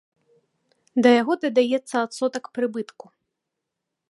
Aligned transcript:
Да 1.05 1.09
яго 1.21 1.33
дадаецца 1.43 1.95
адсотак 2.07 2.43
прыбытку. 2.59 3.05